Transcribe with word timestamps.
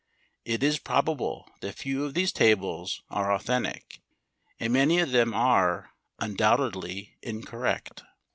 It 0.45 0.63
is 0.63 0.79
probable 0.79 1.47
that 1.59 1.75
few 1.75 2.03
of 2.05 2.15
these 2.15 2.31
tables 2.31 3.03
are 3.11 3.31
authentic, 3.31 4.01
and 4.59 4.73
many 4.73 4.97
of 4.97 5.11
them 5.11 5.31
are, 5.35 5.91
undoubtedly, 6.17 7.17
incorrect. 7.21 8.01